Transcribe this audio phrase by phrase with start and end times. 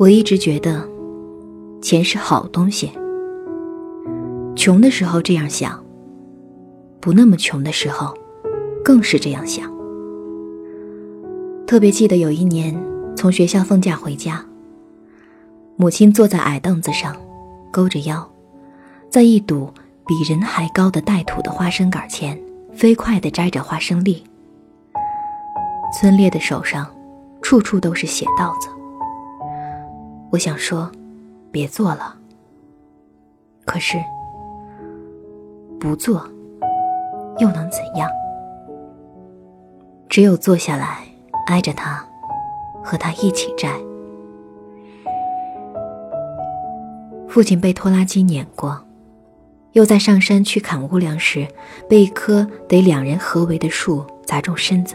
[0.00, 0.82] 我一直觉得，
[1.82, 2.90] 钱是好东西。
[4.56, 5.78] 穷的时候这样想，
[7.00, 8.16] 不那么穷的时候，
[8.82, 9.70] 更是这样想。
[11.66, 12.74] 特别记得有一年
[13.14, 14.42] 从学校放假回家，
[15.76, 17.14] 母亲坐在矮凳子上，
[17.70, 18.26] 勾着腰，
[19.10, 19.70] 在一堵
[20.06, 22.40] 比人还高的带土的花生杆前，
[22.72, 24.24] 飞快地摘着花生粒。
[25.92, 26.86] 村烈的手上，
[27.42, 28.68] 处处都是血道子。
[30.30, 30.90] 我想说，
[31.50, 32.16] 别做了。
[33.64, 33.98] 可是，
[35.78, 36.26] 不做，
[37.38, 38.08] 又能怎样？
[40.08, 41.04] 只有坐下来。
[41.46, 42.06] 挨着他，
[42.84, 43.72] 和他一起摘。
[47.28, 48.80] 父亲被拖拉机碾过，
[49.72, 51.48] 又在上山去砍屋梁时，
[51.88, 54.94] 被一棵得两人合围的树砸中身子。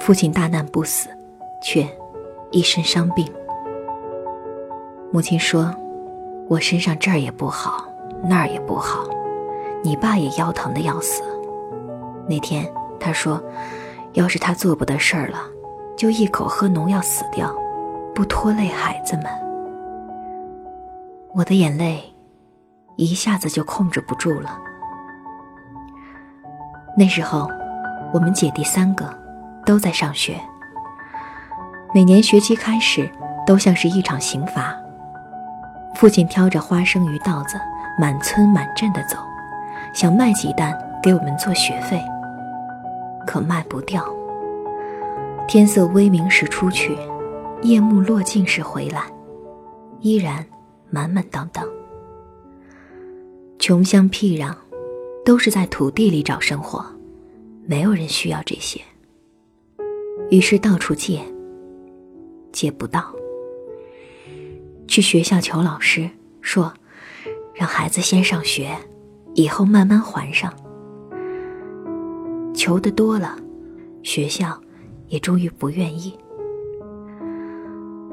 [0.00, 1.10] 父亲大难不死，
[1.62, 1.86] 却
[2.50, 3.30] 一身伤病。
[5.12, 5.72] 母亲说
[6.48, 7.84] ：“我身上这儿也不好，
[8.24, 9.04] 那儿也不好，
[9.84, 11.22] 你爸也腰疼的要死。”
[12.28, 12.66] 那天
[12.98, 13.40] 他说。
[14.14, 15.38] 要是他做不得事儿了，
[15.96, 17.50] 就一口喝农药死掉，
[18.14, 19.24] 不拖累孩子们。
[21.32, 22.14] 我的眼泪
[22.96, 24.60] 一下子就控制不住了。
[26.94, 27.48] 那时候，
[28.12, 29.08] 我们姐弟三个
[29.64, 30.38] 都在上学。
[31.94, 33.10] 每年学期开始
[33.46, 34.76] 都像是一场刑罚。
[36.02, 37.56] 父亲挑着花生与稻子，
[37.96, 39.16] 满村满镇的走，
[39.94, 42.02] 想卖几担给我们做学费。
[43.24, 44.04] 可卖不掉。
[45.46, 46.98] 天色微明时出去，
[47.62, 49.04] 夜幕落尽时回来，
[50.00, 50.44] 依然
[50.90, 51.64] 满满当当。
[53.60, 54.52] 穷乡僻壤，
[55.24, 56.84] 都是在土地里找生活，
[57.64, 58.80] 没有人需要这些。
[60.30, 61.20] 于是到处借，
[62.50, 63.14] 借不到。
[64.92, 66.06] 去学校求老师，
[66.42, 66.70] 说
[67.54, 68.76] 让孩子先上学，
[69.32, 70.52] 以后慢慢还上。
[72.52, 73.34] 求的多了，
[74.02, 74.60] 学校
[75.08, 76.14] 也终于不愿意。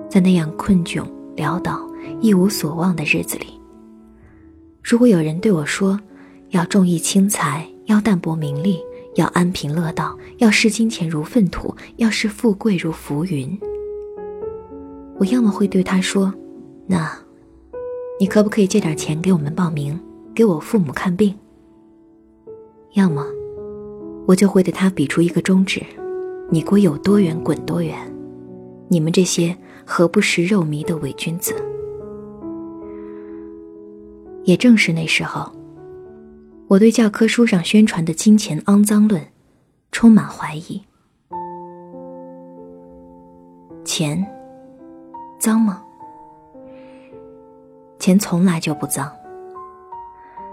[0.09, 1.85] 在那样困窘、潦倒、
[2.22, 3.47] 一无所望的日子里，
[4.81, 6.00] 如果有人对我说
[6.51, 8.79] ：“要重义轻财，要淡泊名利，
[9.16, 13.59] 要安贫乐道，要视金钱如粪土，要视富贵如浮云。”
[15.19, 16.34] 我要么会对他说
[16.89, 17.16] ：“那，
[18.19, 20.00] 你可不可以借点钱给我们报名，
[20.33, 21.38] 给我父母看病？”
[22.95, 23.23] 要么。
[24.27, 25.81] 我就会对他比出一个中指，
[26.51, 27.97] 你给我有多远滚多远！
[28.88, 31.55] 你们这些何不食肉糜的伪君子！
[34.44, 35.51] 也正是那时候，
[36.67, 39.25] 我对教科书上宣传的金钱肮脏论
[39.91, 40.79] 充满怀疑。
[43.83, 44.23] 钱
[45.39, 45.83] 脏吗？
[47.99, 49.11] 钱从来就不脏，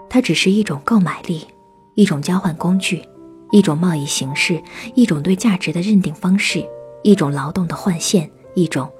[0.09, 1.47] 它只是一种购买力，
[1.95, 3.03] 一种交换工具。
[3.51, 4.61] 一种贸易形式，
[4.93, 6.67] 一种对价值的认定方式，
[7.01, 8.91] 一种劳动的换现，一种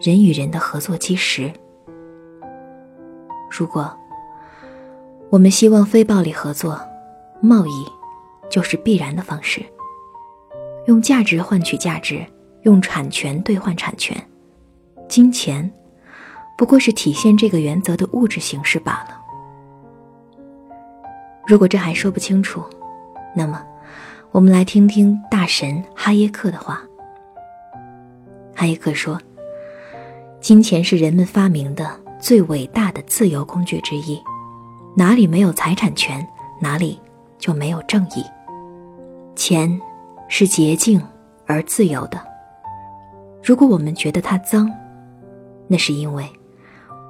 [0.00, 1.52] 人与人的合作基石。
[3.50, 3.94] 如果
[5.28, 6.80] 我们希望非暴力合作，
[7.42, 7.86] 贸易
[8.48, 9.62] 就是必然的方式。
[10.86, 12.24] 用价值换取价值，
[12.62, 14.16] 用产权兑换产权，
[15.06, 15.70] 金钱
[16.56, 19.20] 不过是体现这个原则的物质形式罢了。
[21.46, 22.62] 如果这还说不清楚，
[23.34, 23.62] 那么。
[24.30, 26.80] 我们来听听大神哈耶克的话。
[28.56, 29.20] 哈耶克说
[30.40, 31.86] ：“金钱是人们发明的
[32.18, 34.18] 最伟大的自由工具之一，
[34.96, 36.26] 哪里没有财产权，
[36.58, 36.98] 哪里
[37.38, 38.24] 就没有正义。
[39.36, 39.78] 钱
[40.28, 40.98] 是洁净
[41.44, 42.18] 而自由的。
[43.44, 44.72] 如果我们觉得它脏，
[45.68, 46.26] 那是因为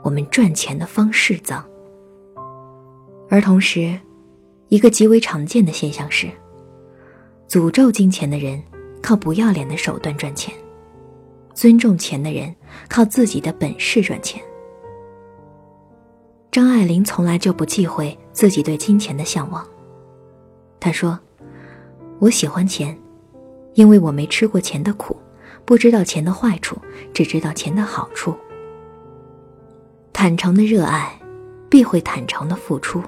[0.02, 1.64] 我们赚钱的方式脏。
[3.30, 3.98] 而同时，
[4.68, 6.28] 一个极为常见的现象是。”
[7.48, 8.62] 诅咒金钱的人，
[9.02, 10.54] 靠不要脸的手段赚钱；
[11.54, 12.54] 尊重钱的人，
[12.88, 14.42] 靠自己的本事赚钱。
[16.50, 19.66] 张爱玲从来就不忌讳自己对金钱的向往。
[20.80, 21.18] 她说
[22.20, 22.98] ：“我喜欢钱，
[23.74, 25.14] 因为我没吃过钱的苦，
[25.66, 26.76] 不知道钱的坏处，
[27.12, 28.34] 只知道钱的好处。
[30.12, 31.12] 坦诚的热爱，
[31.68, 33.02] 必会坦诚的付出。”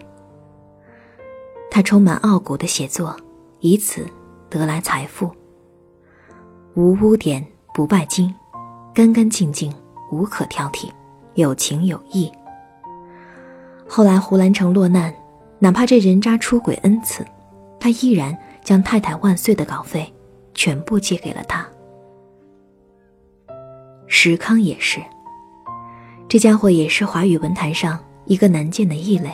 [1.70, 3.16] 他充满傲骨的写作，
[3.60, 4.06] 以此。
[4.50, 5.28] 得来财富，
[6.74, 8.32] 无污点不拜金，
[8.94, 9.74] 干干净净
[10.12, 10.88] 无可挑剔，
[11.34, 12.30] 有情有义。
[13.88, 15.12] 后来胡兰成落难，
[15.58, 17.26] 哪怕这人渣出轨 n 次，
[17.80, 20.14] 他依然将《太太万岁》的稿费
[20.54, 21.68] 全部借给了他。
[24.06, 25.02] 石康也是，
[26.34, 29.30] 这家伙也是华语文坛上一个难见的异类。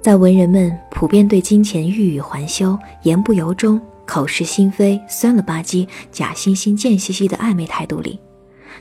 [0.00, 8.18] 在文人们普遍对金钱欲语还休、言不由衷、口是心非、酸了吧唧、假惺惺、贱兮兮的暧昧态度里，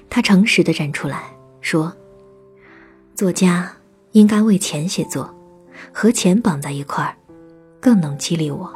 [0.10, 1.24] 他诚实的站出来
[1.60, 1.92] 说
[3.14, 3.70] ：“作家
[4.14, 5.30] 应该为钱写作，
[5.92, 7.14] 和钱绑在一块儿，
[7.82, 8.74] 更能激励我。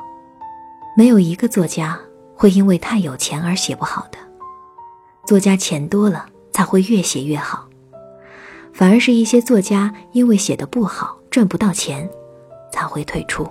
[0.97, 1.97] 没有一个作家
[2.35, 4.17] 会因为太有钱而写不好的，
[5.25, 7.65] 作家钱多了才会越写越好，
[8.77, 12.07] 反而是一些作家因为写的不好赚不到钱。”
[12.69, 13.47] 才会退出。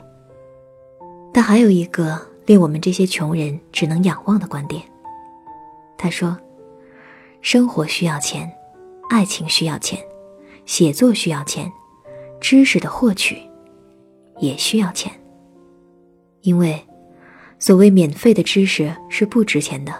[1.33, 4.83] 但还有一个令我们这些穷人只能仰望的观点。
[5.99, 6.37] 他说
[7.43, 8.49] ：“生活需要钱，
[9.11, 9.99] 爱情需要钱，
[10.65, 11.73] 写作需要钱，
[12.41, 13.39] 知识的获取
[14.39, 15.11] 也需要钱。
[16.43, 16.81] 因为
[17.59, 19.93] 所谓免费的知识是不值钱的，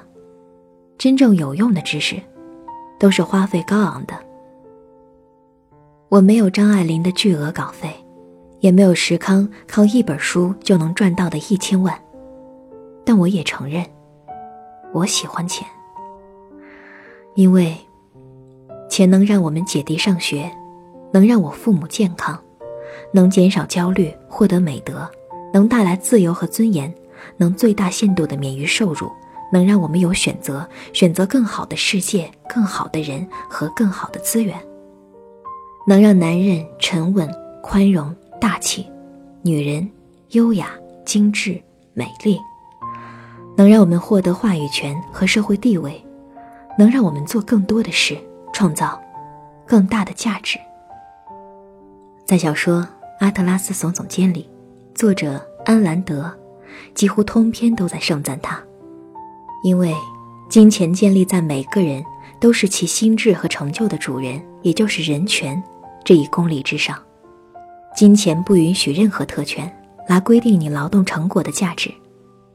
[0.99, 2.23] 真正有用的知识
[3.01, 4.15] 都是花费高昂的。
[6.17, 7.91] 我没有张爱玲的巨额稿费。”
[8.61, 11.95] 也没有石康靠一本书就能赚到的一千万，
[13.05, 13.85] 但我也承认，
[14.95, 15.69] 我喜欢钱，
[17.35, 17.77] 因为
[18.89, 20.51] 钱能让我们姐弟上学，
[21.13, 22.43] 能让我父母健康，
[23.13, 25.09] 能减少焦虑，获得美德，
[25.53, 26.93] 能带来自由和尊严，
[27.37, 29.13] 能最大限度的免于受辱，
[29.53, 34.59] 能让我们有选择，选择更好的世界、更好的人和更好的资源，
[35.89, 37.29] 能让男人沉稳、
[37.63, 38.15] 宽容。
[38.39, 38.87] 大气，
[39.41, 39.89] 女人
[40.33, 40.69] 优雅、
[41.07, 41.59] 精致、
[41.95, 42.39] 美丽，
[43.57, 46.05] 能让我们获得话语权和社会地位，
[46.79, 48.17] 能让我们做更多的事，
[48.53, 49.01] 创造
[49.67, 50.59] 更大的价值。
[52.27, 52.83] 在小说
[53.21, 54.49] 《阿特拉斯耸耸肩》里，
[54.95, 56.31] 作者安兰德
[56.95, 58.63] 几乎通篇都在盛赞他，
[59.65, 59.95] 因为
[60.51, 62.05] 金钱建立在每个人
[62.39, 65.61] 都是其心智和成就的主人，也就是人权
[66.07, 66.97] 这一公理之上。
[67.97, 69.71] 金钱不允许任何特权
[70.09, 71.93] 来规定你劳动成果的价值，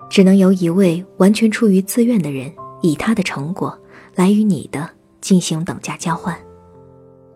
[0.09, 2.49] 只能由一位完全出于自愿的人
[2.81, 3.77] 以他的成果
[4.15, 4.89] 来与你的
[5.19, 6.33] 进行等价交换。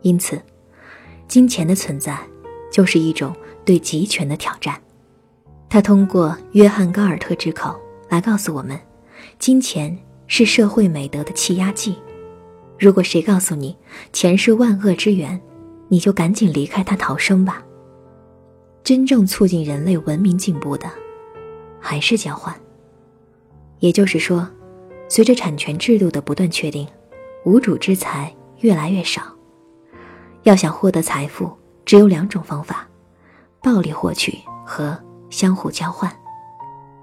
[0.04, 0.42] 因此，
[1.28, 2.18] 金钱的存在
[2.72, 3.36] 就是一种
[3.66, 4.82] 对集权的挑战。
[5.68, 7.76] 他通过约翰·高尔特之口
[8.08, 8.80] 来告诉我们，
[9.38, 9.98] 金钱
[10.28, 11.98] 是社会美德的气压计。
[12.80, 13.76] 如果谁告诉你
[14.14, 15.42] 钱是万恶之源，
[15.88, 17.64] 你就赶紧离开他逃生吧。
[18.84, 20.90] 真正促进人类文明进步的，
[21.80, 22.56] 还是交换。
[23.80, 24.48] 也就是说，
[25.10, 26.88] 随着产权制度的不断确定，
[27.46, 29.22] 无主之财越来越少。
[30.44, 31.52] 要想获得财富，
[31.84, 32.88] 只有两种方法：
[33.62, 34.98] 暴力获取和
[35.30, 36.12] 相互交换。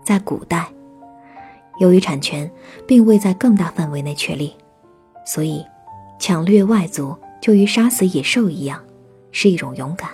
[0.04, 0.72] 在古代，
[1.78, 2.50] 由于产权
[2.86, 4.54] 并未在更大范围内确立，
[5.26, 5.64] 所以
[6.18, 8.80] 抢掠外族就与杀死野兽一样，
[9.32, 10.08] 是一种勇敢。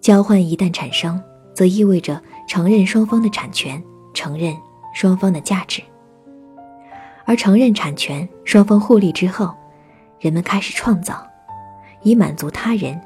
[0.00, 1.22] 交换一旦产生，
[1.54, 3.82] 则意味着承认双方的产权，
[4.12, 4.54] 承认
[4.92, 5.80] 双方的价值。
[7.24, 9.54] 而承认产权，双方互利之后，
[10.18, 11.24] 人们开始创造，
[12.02, 13.00] 以满足他人，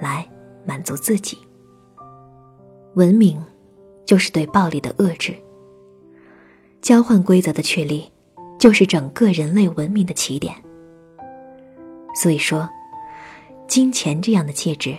[0.00, 0.26] 来
[0.64, 1.38] 满足自己。
[2.94, 3.40] 文明，
[4.06, 5.34] 就是对暴力的遏制。
[6.80, 8.10] 交换规则的确立，
[8.58, 10.54] 就是整个人类文明的起点。
[12.16, 12.68] 所以说，
[13.68, 14.96] 金钱这样的介质。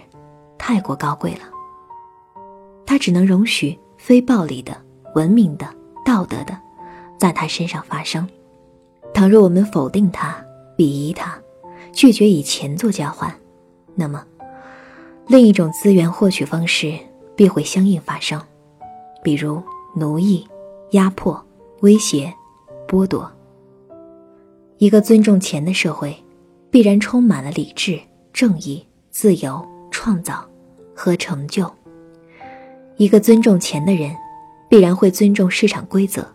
[0.60, 1.42] 太过高贵了，
[2.86, 4.76] 它只能容许非暴力的、
[5.16, 5.66] 文明的、
[6.04, 6.58] 道德的，
[7.18, 8.28] 在他身上发生。
[9.14, 10.36] 倘若我们否定它、
[10.76, 11.40] 鄙夷它、
[11.94, 13.34] 拒绝以钱做交换，
[13.96, 14.26] 那么
[15.28, 16.98] 另一种资源获取方式
[17.36, 18.42] 必会相应发生，
[19.24, 19.62] 比如
[19.96, 20.46] 奴役、
[20.92, 21.42] 压迫、
[21.80, 22.34] 威胁、
[22.88, 23.32] 剥夺。
[24.80, 26.16] 一个尊重钱的社会，
[26.70, 28.00] 必然充满了理智、
[28.34, 30.48] 正义、自由、创造。
[30.98, 31.72] 和成就。
[32.98, 34.12] 一个尊重钱的人，
[34.68, 36.26] 必然会尊重市场规则，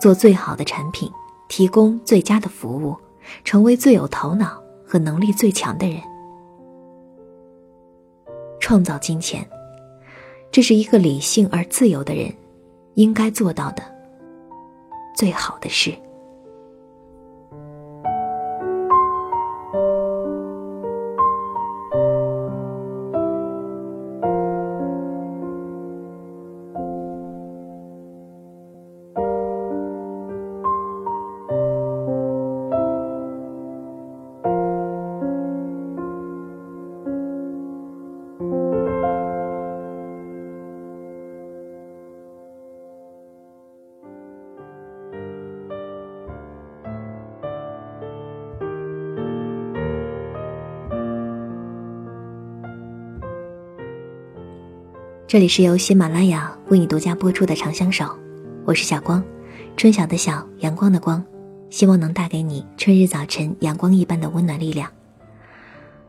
[0.00, 1.12] 做最好的产品，
[1.50, 2.96] 提供最佳的服务，
[3.44, 6.00] 成为最有头脑和能力最强的人。
[8.58, 9.46] 创造金钱，
[10.50, 12.32] 这是一个理性而自由的人
[12.94, 13.82] 应该做到的
[15.14, 15.92] 最好的事。
[55.30, 58.04] 这里是由喜马拉雅为你独家播出的《长相守》，
[58.64, 59.22] 我是小光，
[59.76, 61.24] 春晓的晓，阳光的光，
[61.70, 64.90] 希望能带给你春日早晨阳光一般的温暖力量。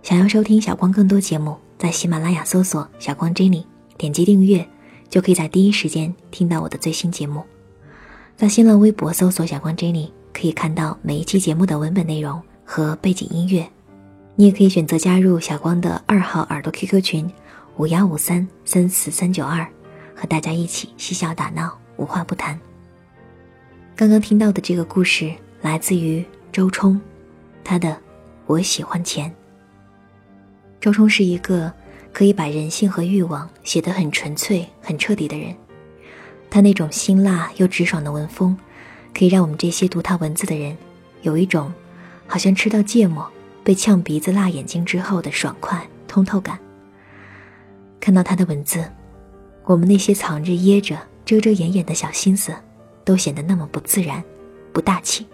[0.01, 3.63] 想要收听小光更多节目，在喜马拉雅搜索“小光 Jenny”，
[3.95, 4.67] 点击订阅，
[5.07, 7.43] 就可以在第一时间听到我的最新节目。
[8.35, 13.69] 在新浪微博搜索“小光 Jenny”，可以看到每一期节目的文本内容和背景音乐。
[14.35, 17.31] 你也可以选择加入小光的二号耳朵 QQ 群。
[17.81, 19.67] 五幺五三三四三九二，
[20.15, 22.59] 和大家一起嬉笑打闹，无话不谈。
[23.95, 25.33] 刚刚听到的这个故事
[25.63, 27.01] 来自于周冲，
[27.63, 27.89] 他的
[28.45, 29.27] 《我喜欢钱》。
[30.79, 31.73] 周冲是一个
[32.13, 35.55] 可以把人性和欲望写得很纯粹、很彻底的人，
[36.51, 38.55] 他那种辛辣又直爽的文风，
[39.11, 40.77] 可以让我们这些读他文字的人，
[41.23, 41.73] 有一种
[42.27, 43.27] 好像吃到芥末
[43.63, 46.59] 被呛鼻子、辣眼睛之后的爽快通透感。
[48.01, 48.83] 看到他的文字，
[49.63, 52.51] 我们那些藏着掖着、遮遮掩掩的小心思，
[53.05, 54.21] 都显得那么不自然、
[54.73, 55.25] 不大气。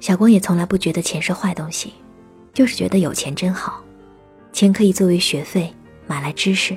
[0.00, 1.92] 小光也从来不觉得钱是坏东西，
[2.52, 3.82] 就是觉得有钱真好。
[4.52, 5.72] 钱可以作为学费
[6.08, 6.76] 买来知识，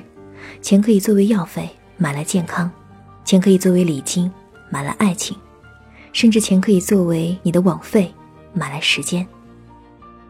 [0.62, 2.70] 钱可以作为药费买来健康，
[3.24, 4.30] 钱可以作为礼金
[4.70, 5.36] 买来爱情，
[6.12, 8.14] 甚至钱可以作为你的网费
[8.52, 9.26] 买来时间。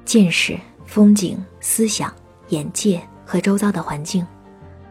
[0.06, 2.10] 见识、风景、思想、
[2.48, 3.06] 眼界。
[3.24, 4.26] 和周遭的环境，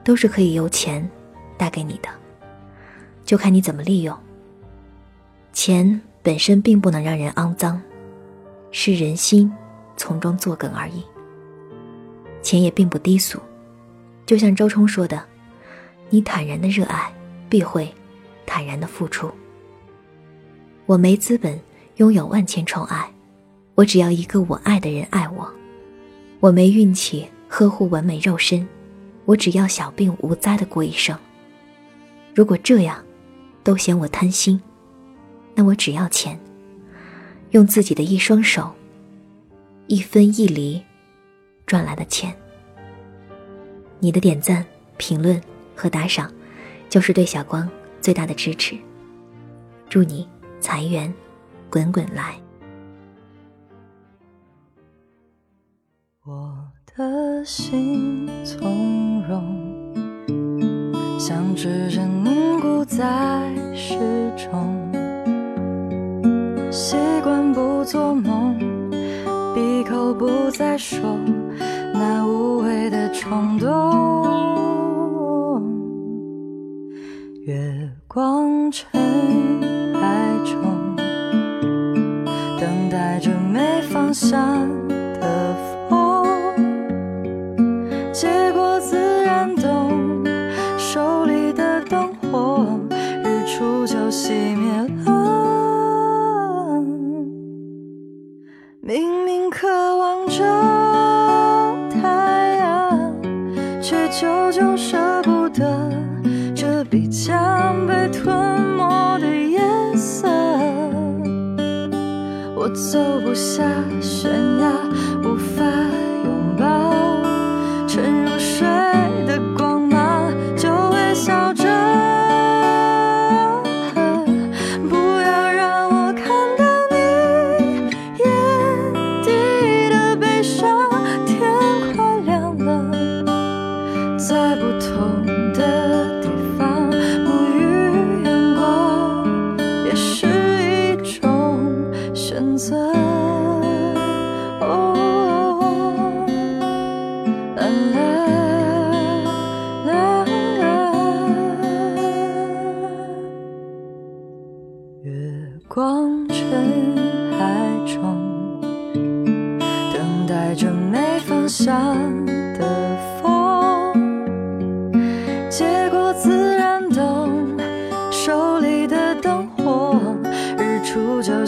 [0.04, 1.08] 都是可以由钱
[1.58, 2.10] 带给你的，
[3.24, 4.18] 就看你怎么利用。
[5.54, 7.82] 钱本身并不能让人肮脏，
[8.72, 9.52] 是人心
[9.96, 11.04] 从中作梗而已。
[12.42, 13.40] 钱也并不低俗，
[14.26, 15.24] 就像周冲说的
[16.10, 17.14] ：“你坦然的热爱，
[17.48, 17.88] 必会
[18.46, 19.32] 坦然的付出。”
[20.86, 21.58] 我没资本
[21.98, 23.10] 拥有万千宠爱，
[23.76, 25.50] 我只要一个我爱的人爱我。
[26.40, 27.26] 我没运气。
[27.56, 28.68] 呵护完美肉身，
[29.26, 31.16] 我只要小病无灾的过一生。
[32.34, 33.06] 如果这样，
[33.64, 34.60] 都嫌我贪心，
[35.54, 36.40] 那我只要钱，
[37.52, 38.74] 用自己的一双手，
[39.86, 40.84] 一分一厘
[41.68, 42.36] 赚来的钱。
[44.00, 44.66] 你的点赞、
[44.98, 45.40] 评论
[45.76, 46.34] 和打赏，
[46.90, 47.70] 就是对小光
[48.02, 48.76] 最大的支持。
[49.88, 50.28] 祝你
[50.60, 51.14] 财源
[51.70, 52.36] 滚滚来。
[56.24, 56.73] 我。
[56.96, 59.44] 的心从容，
[61.20, 63.98] 像指针凝固在时
[64.38, 64.92] 钟，
[66.72, 68.60] 习惯不做梦，
[69.56, 71.18] 闭口不再说
[71.96, 73.72] 那无谓的冲动。
[77.48, 78.88] 月光沉
[104.24, 105.92] 久久舍不得
[106.56, 108.34] 这笔将被吞
[108.78, 110.30] 没的颜色
[112.56, 113.62] 我走不下
[114.00, 114.72] 悬崖
[115.26, 115.66] 无法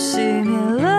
[0.06, 0.95] 熄灭了。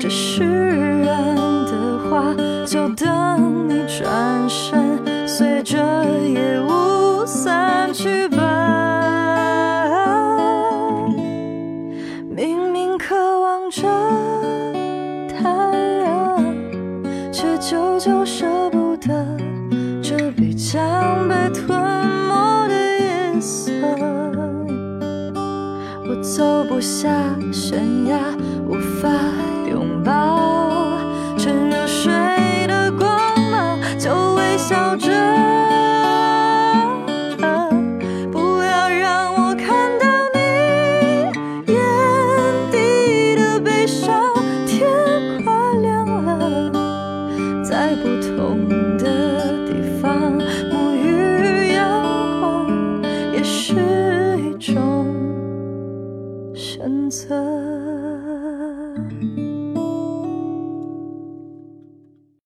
[0.00, 2.34] 这世人的话
[2.66, 2.88] 就